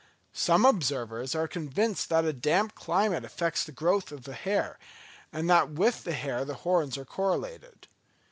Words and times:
Some 0.33 0.65
observers 0.65 1.35
are 1.35 1.47
convinced 1.47 2.09
that 2.09 2.25
a 2.25 2.33
damp 2.33 2.73
climate 2.73 3.23
affects 3.23 3.63
the 3.63 3.71
growth 3.71 4.11
of 4.11 4.23
the 4.23 4.33
hair, 4.33 4.79
and 5.31 5.47
that 5.47 5.69
with 5.69 6.05
the 6.05 6.13
hair 6.13 6.43
the 6.43 6.55
horns 6.65 6.97
are 6.97 7.05
correlated. 7.05 7.85